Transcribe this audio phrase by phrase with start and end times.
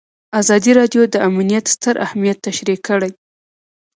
[0.41, 3.11] ازادي راډیو د امنیت ستر اهميت تشریح کړی.